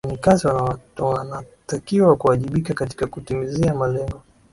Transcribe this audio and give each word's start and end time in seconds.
wafanyakazi 0.03 0.47
wanatakiwa 1.01 2.15
kuwajibika 2.15 2.73
katika 2.73 3.07
kutimiza 3.07 3.73
malengo 3.73 4.21